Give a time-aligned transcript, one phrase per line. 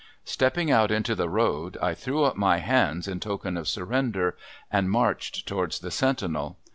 [0.25, 4.35] Stepping out into the road I threw up my hands in token of surrender
[4.71, 6.57] and marched towards the sentinel.